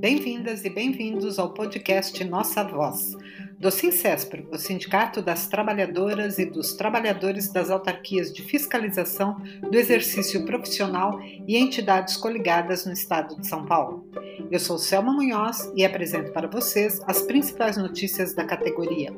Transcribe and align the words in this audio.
Bem-vindas 0.00 0.64
e 0.64 0.70
bem-vindos 0.70 1.38
ao 1.38 1.52
podcast 1.52 2.24
Nossa 2.24 2.64
Voz, 2.64 3.14
do 3.58 3.70
Sincespro, 3.70 4.48
o 4.50 4.56
Sindicato 4.56 5.20
das 5.20 5.46
Trabalhadoras 5.46 6.38
e 6.38 6.46
dos 6.46 6.72
Trabalhadores 6.72 7.52
das 7.52 7.68
Autarquias 7.68 8.32
de 8.32 8.40
Fiscalização 8.40 9.36
do 9.60 9.76
Exercício 9.76 10.46
Profissional 10.46 11.20
e 11.22 11.54
entidades 11.54 12.16
coligadas 12.16 12.86
no 12.86 12.94
Estado 12.94 13.38
de 13.38 13.46
São 13.46 13.66
Paulo. 13.66 14.08
Eu 14.50 14.58
sou 14.58 14.78
Selma 14.78 15.12
Munhoz 15.12 15.70
e 15.76 15.84
apresento 15.84 16.32
para 16.32 16.48
vocês 16.48 16.98
as 17.06 17.20
principais 17.20 17.76
notícias 17.76 18.32
da 18.32 18.46
categoria. 18.46 19.14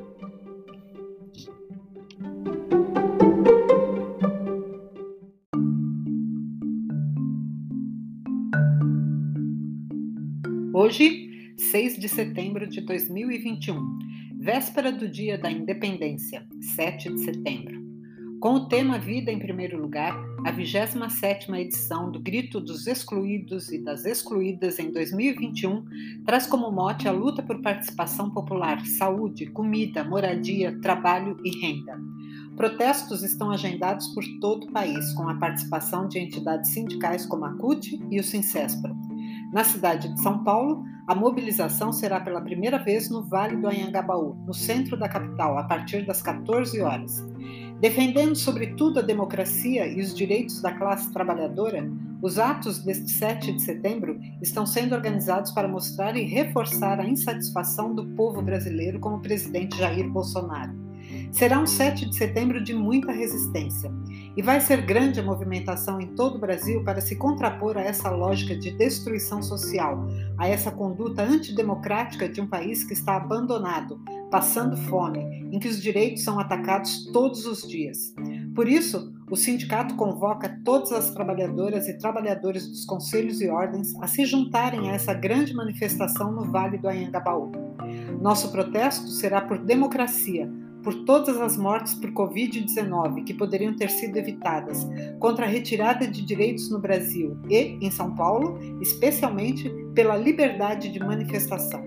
Hoje, 10.83 11.53
6 11.57 11.97
de 11.97 12.09
setembro 12.09 12.67
de 12.67 12.81
2021, 12.81 13.99
véspera 14.37 14.91
do 14.91 15.07
Dia 15.07 15.37
da 15.37 15.49
Independência, 15.49 16.45
7 16.75 17.09
de 17.13 17.23
setembro. 17.23 17.81
Com 18.41 18.55
o 18.55 18.67
tema 18.67 18.99
Vida 18.99 19.31
em 19.31 19.39
Primeiro 19.39 19.81
Lugar, 19.81 20.13
a 20.45 20.51
27ª 20.51 21.57
edição 21.57 22.11
do 22.11 22.19
Grito 22.19 22.59
dos 22.59 22.85
Excluídos 22.85 23.71
e 23.71 23.77
das 23.77 24.03
Excluídas 24.03 24.77
em 24.77 24.91
2021 24.91 25.85
traz 26.25 26.45
como 26.47 26.69
mote 26.69 27.07
a 27.07 27.13
luta 27.13 27.41
por 27.41 27.61
participação 27.61 28.29
popular, 28.29 28.85
saúde, 28.85 29.45
comida, 29.45 30.03
moradia, 30.03 30.77
trabalho 30.81 31.37
e 31.45 31.61
renda. 31.61 31.97
Protestos 32.57 33.23
estão 33.23 33.51
agendados 33.51 34.09
por 34.09 34.25
todo 34.41 34.65
o 34.65 34.71
país, 34.73 35.13
com 35.13 35.29
a 35.29 35.35
participação 35.35 36.09
de 36.09 36.19
entidades 36.19 36.71
sindicais 36.71 37.25
como 37.25 37.45
a 37.45 37.53
CUT 37.53 37.97
e 38.11 38.19
o 38.19 38.23
Sincespro. 38.23 38.93
Na 39.53 39.63
cidade 39.63 40.09
de 40.09 40.19
São 40.19 40.43
Paulo, 40.43 40.83
a 41.05 41.13
mobilização 41.13 41.93
será 41.93 42.19
pela 42.19 42.41
primeira 42.41 42.79
vez 42.79 43.07
no 43.07 43.21
Vale 43.21 43.55
do 43.55 43.67
Anhangabaú, 43.67 44.35
no 44.47 44.53
centro 44.53 44.97
da 44.97 45.07
capital, 45.07 45.59
a 45.59 45.63
partir 45.65 46.07
das 46.07 46.23
14 46.23 46.81
horas. 46.81 47.23
Defendendo 47.79 48.35
sobretudo 48.35 48.97
a 48.97 49.03
democracia 49.03 49.85
e 49.85 50.01
os 50.01 50.15
direitos 50.15 50.59
da 50.59 50.71
classe 50.71 51.13
trabalhadora, 51.13 51.87
os 52.19 52.39
atos 52.39 52.79
deste 52.79 53.11
7 53.11 53.53
de 53.53 53.61
setembro 53.61 54.19
estão 54.41 54.65
sendo 54.65 54.95
organizados 54.95 55.51
para 55.51 55.67
mostrar 55.67 56.17
e 56.17 56.23
reforçar 56.23 56.99
a 56.99 57.05
insatisfação 57.05 57.93
do 57.93 58.07
povo 58.15 58.41
brasileiro 58.41 58.99
com 58.99 59.13
o 59.13 59.21
presidente 59.21 59.77
Jair 59.77 60.09
Bolsonaro. 60.09 60.73
Será 61.31 61.59
um 61.59 61.65
7 61.65 62.09
de 62.09 62.15
setembro 62.15 62.63
de 62.63 62.73
muita 62.73 63.11
resistência. 63.11 63.91
E 64.35 64.41
vai 64.41 64.59
ser 64.59 64.81
grande 64.81 65.19
a 65.19 65.23
movimentação 65.23 65.99
em 66.01 66.07
todo 66.15 66.35
o 66.35 66.39
Brasil 66.39 66.83
para 66.83 67.01
se 67.01 67.15
contrapor 67.15 67.77
a 67.77 67.81
essa 67.81 68.09
lógica 68.09 68.55
de 68.55 68.71
destruição 68.71 69.41
social, 69.41 70.07
a 70.37 70.47
essa 70.47 70.71
conduta 70.71 71.21
antidemocrática 71.21 72.27
de 72.27 72.41
um 72.41 72.47
país 72.47 72.83
que 72.83 72.93
está 72.93 73.15
abandonado, 73.15 73.99
passando 74.31 74.75
fome, 74.75 75.19
em 75.51 75.59
que 75.59 75.67
os 75.67 75.81
direitos 75.81 76.23
são 76.23 76.39
atacados 76.39 77.05
todos 77.11 77.45
os 77.45 77.61
dias. 77.61 78.13
Por 78.55 78.67
isso, 78.67 79.13
o 79.29 79.35
sindicato 79.35 79.95
convoca 79.95 80.59
todas 80.63 80.91
as 80.91 81.11
trabalhadoras 81.11 81.87
e 81.87 81.97
trabalhadores 81.97 82.67
dos 82.67 82.85
conselhos 82.85 83.41
e 83.41 83.47
ordens 83.47 83.93
a 84.01 84.07
se 84.07 84.25
juntarem 84.25 84.89
a 84.89 84.93
essa 84.93 85.13
grande 85.13 85.53
manifestação 85.53 86.31
no 86.31 86.51
Vale 86.51 86.77
do 86.77 86.87
Anhangabaú. 86.87 87.51
Nosso 88.21 88.51
protesto 88.51 89.07
será 89.07 89.41
por 89.41 89.57
democracia, 89.57 90.51
por 90.83 90.93
todas 91.05 91.39
as 91.39 91.57
mortes 91.57 91.93
por 91.93 92.11
Covid-19 92.11 93.23
que 93.23 93.33
poderiam 93.33 93.73
ter 93.73 93.89
sido 93.89 94.17
evitadas, 94.17 94.85
contra 95.19 95.45
a 95.45 95.49
retirada 95.49 96.05
de 96.05 96.21
direitos 96.21 96.69
no 96.69 96.77
Brasil 96.77 97.37
e, 97.49 97.77
em 97.81 97.89
São 97.89 98.13
Paulo, 98.13 98.59
especialmente 98.81 99.69
pela 99.95 100.17
liberdade 100.17 100.89
de 100.89 100.99
manifestação. 100.99 101.81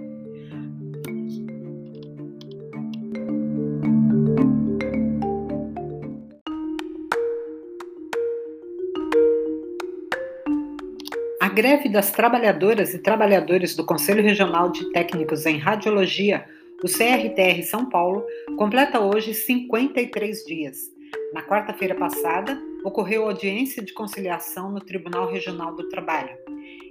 A 11.41 11.49
greve 11.49 11.89
das 11.89 12.11
trabalhadoras 12.11 12.93
e 12.95 12.99
trabalhadores 12.99 13.77
do 13.77 13.85
Conselho 13.85 14.23
Regional 14.23 14.71
de 14.71 14.91
Técnicos 14.93 15.47
em 15.47 15.59
Radiologia 15.59 16.45
o 16.83 16.87
CRTR 16.87 17.63
São 17.63 17.89
Paulo 17.89 18.25
completa 18.59 19.01
hoje 19.01 19.33
53 19.33 20.45
dias. 20.45 20.93
Na 21.33 21.43
quarta-feira 21.43 21.95
passada, 21.95 22.61
ocorreu 22.85 23.25
audiência 23.25 23.83
de 23.83 23.95
conciliação 23.95 24.71
no 24.71 24.81
Tribunal 24.81 25.31
Regional 25.31 25.75
do 25.75 25.89
Trabalho. 25.89 26.37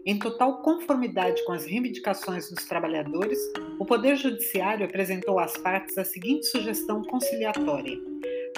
Em 0.05 0.17
total 0.17 0.61
conformidade 0.61 1.43
com 1.45 1.51
as 1.51 1.65
reivindicações 1.65 2.49
dos 2.49 2.65
trabalhadores, 2.65 3.39
o 3.79 3.85
Poder 3.85 4.15
Judiciário 4.15 4.85
apresentou 4.85 5.39
às 5.39 5.55
partes 5.57 5.97
a 5.97 6.03
seguinte 6.03 6.45
sugestão 6.47 7.03
conciliatória: 7.03 7.99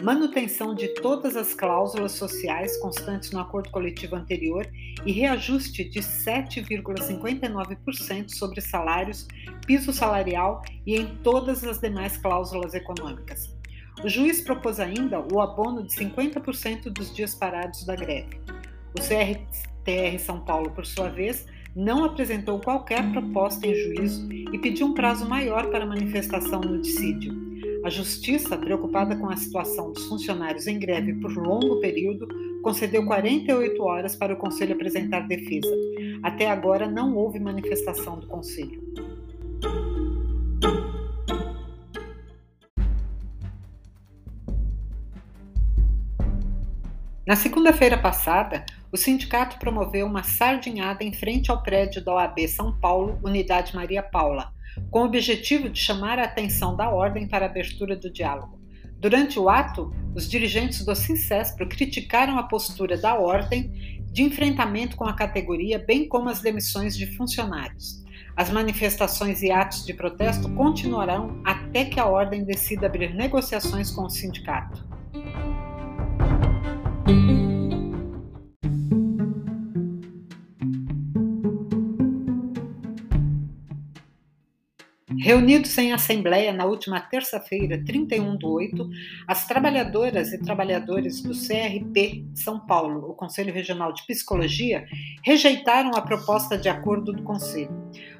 manutenção 0.02 0.74
de 0.76 0.88
todas 0.90 1.36
as 1.36 1.54
cláusulas 1.54 2.12
sociais 2.12 2.78
constantes 2.78 3.32
no 3.32 3.40
acordo 3.40 3.72
coletivo 3.72 4.16
anterior 4.16 4.70
e 5.06 5.12
reajuste 5.12 5.84
de 5.84 6.00
7,59% 6.00 8.30
sobre 8.30 8.62
salários, 8.62 9.28
piso 9.66 9.92
salarial 9.92 10.62
e 10.86 10.96
em 10.96 11.08
todas 11.24 11.64
as 11.64 11.80
demais 11.80 12.16
cláusulas 12.18 12.76
econômicas. 12.76 13.52
O 14.04 14.10
juiz 14.10 14.42
propôs 14.42 14.80
ainda 14.80 15.20
o 15.20 15.42
abono 15.42 15.82
de 15.84 15.96
50% 15.96 16.92
dos 16.92 17.12
dias 17.16 17.34
parados 17.34 17.84
da 17.84 17.96
greve. 17.96 18.40
O 18.96 19.02
CRTR 19.02 20.20
São 20.20 20.42
Paulo, 20.42 20.70
por 20.70 20.86
sua 20.86 21.10
vez, 21.10 21.48
não 21.76 22.04
apresentou 22.04 22.60
qualquer 22.60 23.12
proposta 23.12 23.66
em 23.66 23.74
juízo 23.74 24.32
e 24.32 24.60
pediu 24.60 24.86
um 24.88 24.94
prazo 24.94 25.28
maior 25.28 25.72
para 25.72 25.84
manifestação 25.86 26.62
no 26.62 26.82
dissídio. 26.82 27.48
A 27.88 27.90
Justiça, 27.90 28.58
preocupada 28.58 29.16
com 29.16 29.30
a 29.30 29.38
situação 29.38 29.94
dos 29.94 30.08
funcionários 30.08 30.68
em 30.68 30.78
greve 30.78 31.14
por 31.22 31.34
longo 31.34 31.80
período, 31.80 32.28
concedeu 32.62 33.06
48 33.06 33.82
horas 33.82 34.14
para 34.14 34.34
o 34.34 34.36
Conselho 34.36 34.74
apresentar 34.74 35.22
defesa. 35.22 35.74
Até 36.22 36.52
agora 36.52 36.86
não 36.86 37.16
houve 37.16 37.40
manifestação 37.40 38.20
do 38.20 38.28
Conselho. 38.28 38.84
Na 47.26 47.38
segunda-feira 47.38 47.98
passada, 47.98 48.66
o 48.92 48.98
sindicato 48.98 49.58
promoveu 49.60 50.06
uma 50.06 50.24
sardinhada 50.24 51.06
em 51.06 51.14
frente 51.14 51.50
ao 51.50 51.64
prédio 51.64 52.04
da 52.04 52.16
OAB 52.16 52.50
São 52.50 52.78
Paulo, 52.78 53.18
Unidade 53.24 53.74
Maria 53.74 54.04
Paula, 54.04 54.52
com 54.90 55.02
o 55.02 55.06
objetivo 55.06 55.70
de 55.70 55.80
chamar 55.80 56.20
a 56.20 56.24
atenção 56.24 56.76
da 56.76 56.90
ordem 56.90 57.28
para 57.28 57.46
a 57.46 57.50
abertura 57.50 57.96
do 57.96 58.12
diálogo. 58.12 58.60
Durante 59.00 59.40
o 59.40 59.48
ato, 59.50 59.94
os 60.16 60.30
dirigentes 60.30 60.84
do 60.84 60.96
Sincespro 60.96 61.68
criticaram 61.68 62.38
a 62.38 62.44
postura 62.44 62.98
da 62.98 63.16
ordem 63.16 63.98
de 64.12 64.24
enfrentamento 64.24 64.96
com 64.96 65.06
a 65.06 65.14
categoria, 65.14 65.78
bem 65.78 66.08
como 66.08 66.30
as 66.30 66.42
demissões 66.42 66.98
de 66.98 67.06
funcionários. 67.16 68.04
As 68.36 68.50
manifestações 68.50 69.42
e 69.42 69.52
atos 69.52 69.86
de 69.86 69.94
protesto 69.94 70.50
continuarão 70.54 71.42
até 71.44 71.86
que 71.86 72.00
a 72.00 72.06
ordem 72.06 72.44
decida 72.44 72.88
abrir 72.88 73.14
negociações 73.14 73.92
com 73.92 74.04
o 74.04 74.10
sindicato. 74.10 74.86
Reunidos 85.28 85.78
em 85.78 85.92
assembleia 85.92 86.54
na 86.54 86.64
última 86.64 87.02
terça-feira, 87.02 87.84
31 87.86 88.38
do 88.38 88.50
8, 88.50 88.90
as 89.28 89.46
trabalhadoras 89.46 90.32
e 90.32 90.38
trabalhadores 90.38 91.22
do 91.22 91.34
CRP 91.34 92.24
São 92.34 92.58
Paulo, 92.58 93.10
o 93.10 93.14
Conselho 93.14 93.54
Regional 93.54 93.92
de 93.92 94.08
Psicologia, 94.08 94.88
rejeitaram 95.22 95.92
a 95.96 96.02
proposta 96.02 96.58
de 96.58 96.70
acordo 96.70 97.12
do 97.12 97.24
Conselho. 97.24 97.70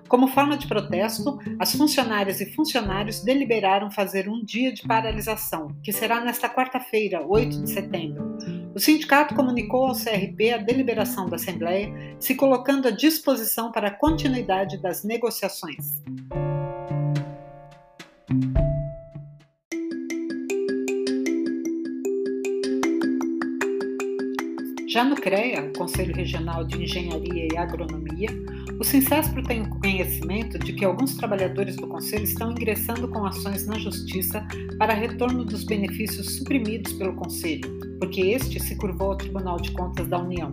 Como 0.10 0.28
forma 0.28 0.58
de 0.58 0.68
protesto, 0.68 1.40
as 1.58 1.74
funcionárias 1.74 2.42
e 2.42 2.54
funcionários 2.54 3.24
deliberaram 3.24 3.90
fazer 3.90 4.28
um 4.28 4.44
dia 4.44 4.74
de 4.74 4.86
paralisação, 4.86 5.74
que 5.82 5.94
será 5.94 6.20
nesta 6.20 6.50
quarta-feira, 6.50 7.26
8 7.26 7.64
de 7.64 7.70
setembro. 7.70 8.38
O 8.76 8.82
sindicato 8.82 9.34
comunicou 9.34 9.86
ao 9.86 9.96
CRP 9.96 10.52
a 10.52 10.58
deliberação 10.58 11.26
da 11.26 11.38
Assembleia, 11.38 11.90
se 12.20 12.36
colocando 12.36 12.90
à 12.90 12.92
disposição 12.92 13.72
para 13.72 13.88
a 13.88 13.92
continuidade 13.92 14.78
das 14.82 15.06
negociações. 15.06 16.04
Já 24.98 25.04
no 25.04 25.16
CREA, 25.16 25.72
Conselho 25.78 26.16
Regional 26.16 26.64
de 26.64 26.84
Engenharia 26.84 27.50
e 27.54 27.56
Agronomia, 27.56 28.30
o 28.80 28.84
Sincespro 28.84 29.44
tem 29.44 29.64
conhecimento 29.64 30.58
de 30.58 30.74
que 30.74 30.84
alguns 30.84 31.16
trabalhadores 31.16 31.76
do 31.76 31.86
Conselho 31.86 32.24
estão 32.24 32.50
ingressando 32.50 33.08
com 33.08 33.24
ações 33.24 33.68
na 33.68 33.78
Justiça 33.78 34.44
para 34.80 34.96
retorno 34.96 35.46
dos 35.46 35.64
benefícios 35.66 36.38
suprimidos 36.38 36.94
pelo 36.94 37.14
Conselho, 37.14 37.80
porque 38.00 38.22
este 38.22 38.60
se 38.60 38.76
curvou 38.76 39.12
ao 39.12 39.18
Tribunal 39.18 39.58
de 39.58 39.70
Contas 39.70 40.08
da 40.08 40.18
União. 40.18 40.52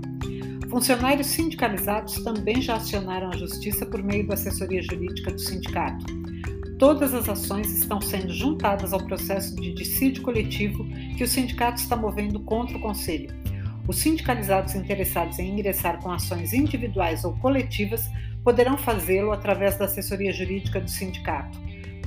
Funcionários 0.69 1.29
sindicalizados 1.29 2.23
também 2.23 2.61
já 2.61 2.75
acionaram 2.75 3.31
a 3.31 3.37
justiça 3.39 3.87
por 3.87 4.03
meio 4.03 4.27
da 4.27 4.35
assessoria 4.35 4.83
jurídica 4.83 5.31
do 5.31 5.41
sindicato. 5.41 6.05
Todas 6.79 7.15
as 7.15 7.31
ações 7.31 7.73
estão 7.73 7.99
sendo 7.99 8.31
juntadas 8.31 8.93
ao 8.93 9.03
processo 9.07 9.57
de 9.57 9.73
dissídio 9.73 10.23
coletivo 10.23 10.85
que 11.17 11.25
o 11.25 11.29
sindicato 11.29 11.81
está 11.81 11.97
movendo 11.97 12.41
contra 12.41 12.77
o 12.77 12.81
Conselho. 12.81 13.44
Os 13.87 13.99
sindicalizados 13.99 14.75
interessados 14.75 15.39
em 15.39 15.51
ingressar 15.51 16.01
com 16.01 16.11
ações 16.11 16.55
individuais 16.55 17.23
ou 17.25 17.37
coletivas 17.37 18.11
poderão 18.43 18.79
fazê-lo 18.79 19.33
através 19.33 19.77
da 19.77 19.85
assessoria 19.85 20.33
jurídica 20.33 20.81
do 20.81 20.89
sindicato. 20.89 21.59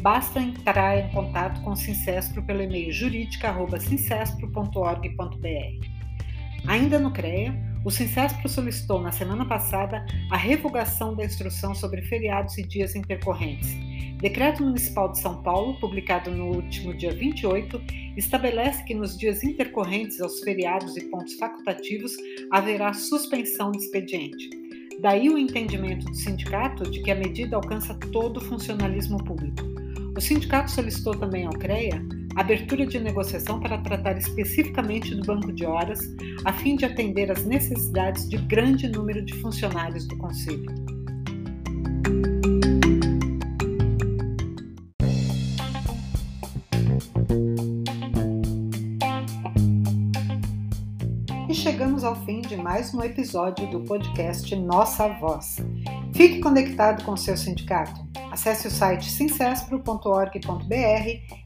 Basta 0.01 0.39
entrar 0.39 0.97
em 0.97 1.09
contato 1.09 1.61
com 1.61 1.71
o 1.71 1.75
Sincespro 1.75 2.41
pelo 2.43 2.61
e-mail 2.61 2.89
jurídica.sincespro.org.br. 2.91 5.87
Ainda 6.67 6.99
no 6.99 7.11
CREA, 7.11 7.55
o 7.87 7.89
Sincespro 7.89 8.49
solicitou 8.49 9.01
na 9.01 9.13
semana 9.13 9.45
passada 9.45 10.05
a 10.29 10.35
revogação 10.35 11.15
da 11.15 11.23
instrução 11.23 11.73
sobre 11.73 12.01
feriados 12.01 12.57
e 12.57 12.63
dias 12.63 12.97
intercorrentes. 12.97 13.69
Decreto 14.19 14.61
Municipal 14.61 15.09
de 15.09 15.19
São 15.19 15.41
Paulo, 15.41 15.79
publicado 15.79 16.29
no 16.29 16.53
último 16.53 16.93
dia 16.93 17.13
28, 17.13 17.81
estabelece 18.17 18.83
que 18.83 18.93
nos 18.93 19.17
dias 19.17 19.41
intercorrentes 19.41 20.19
aos 20.19 20.41
feriados 20.41 20.97
e 20.97 21.05
pontos 21.05 21.35
facultativos 21.35 22.11
haverá 22.51 22.91
suspensão 22.91 23.71
de 23.71 23.77
expediente. 23.77 24.49
Daí 24.99 25.29
o 25.29 25.37
entendimento 25.37 26.07
do 26.07 26.13
sindicato 26.13 26.91
de 26.91 27.01
que 27.01 27.11
a 27.11 27.15
medida 27.15 27.55
alcança 27.55 27.93
todo 28.11 28.35
o 28.35 28.43
funcionalismo 28.43 29.23
público. 29.23 29.63
O 30.13 30.19
sindicato 30.19 30.71
solicitou 30.71 31.15
também 31.15 31.45
ao 31.45 31.53
CREA 31.53 32.03
abertura 32.37 32.85
de 32.85 32.99
negociação 32.99 33.59
para 33.59 33.79
tratar 33.79 34.15
especificamente 34.15 35.13
do 35.15 35.25
banco 35.25 35.51
de 35.51 35.65
horas, 35.65 35.99
a 36.45 36.53
fim 36.53 36.75
de 36.75 36.85
atender 36.85 37.31
às 37.31 37.43
necessidades 37.43 38.29
de 38.29 38.37
grande 38.37 38.87
número 38.87 39.25
de 39.25 39.33
funcionários 39.41 40.07
do 40.07 40.15
Conselho. 40.17 40.67
E 51.49 51.55
chegamos 51.55 52.03
ao 52.03 52.15
fim 52.23 52.41
de 52.41 52.55
mais 52.55 52.93
um 52.93 53.01
episódio 53.01 53.67
do 53.71 53.79
podcast 53.79 54.55
Nossa 54.55 55.07
Voz. 55.19 55.57
Fique 56.13 56.39
conectado 56.39 57.03
com 57.03 57.17
seu 57.17 57.35
sindicato. 57.35 58.06
Acesse 58.37 58.67
o 58.67 58.71
site 58.71 59.09
sincespro.org.br 59.09 60.71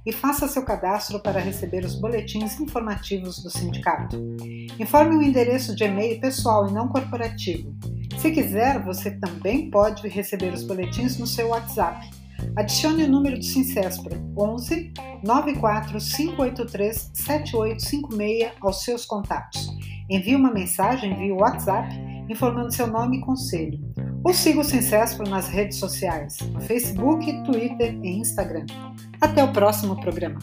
e 0.05 0.11
faça 0.11 0.45
seu 0.45 0.65
cadastro 0.65 1.21
para 1.21 1.39
receber 1.39 1.85
os 1.85 1.95
boletins 1.95 2.59
informativos 2.59 3.41
do 3.41 3.49
sindicato. 3.49 4.17
Informe 4.77 5.15
o 5.15 5.21
endereço 5.21 5.73
de 5.73 5.85
e-mail 5.85 6.19
pessoal 6.19 6.67
e 6.67 6.73
não 6.73 6.89
corporativo. 6.89 7.73
Se 8.17 8.29
quiser, 8.29 8.83
você 8.83 9.09
também 9.11 9.71
pode 9.71 10.05
receber 10.09 10.53
os 10.53 10.63
boletins 10.63 11.17
no 11.17 11.25
seu 11.25 11.47
WhatsApp. 11.47 12.09
Adicione 12.57 13.05
o 13.05 13.09
número 13.09 13.37
do 13.37 13.45
Sincespro 13.45 14.13
11 14.37 14.91
94 15.23 15.97
583 15.97 17.11
7856 17.13 18.51
aos 18.59 18.83
seus 18.83 19.05
contatos. 19.05 19.69
Envie 20.09 20.35
uma 20.35 20.51
mensagem 20.51 21.15
via 21.15 21.33
WhatsApp 21.35 21.87
informando 22.29 22.73
seu 22.73 22.87
nome 22.87 23.19
e 23.19 23.21
conselho. 23.21 23.79
Ou 24.23 24.33
siga 24.33 24.59
o 24.59 24.63
Sincespro 24.63 25.27
nas 25.27 25.47
redes 25.47 25.77
sociais, 25.77 26.37
no 26.53 26.61
Facebook, 26.61 27.25
Twitter 27.43 27.95
e 28.03 28.19
Instagram. 28.19 28.65
Até 29.19 29.43
o 29.43 29.51
próximo 29.51 29.99
programa. 29.99 30.39